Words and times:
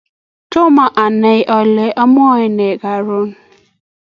Tomo 0.51 0.85
anay 1.03 1.41
kole 1.49 1.85
amwae 2.03 2.45
nee 2.57 2.75
karon 2.81 3.29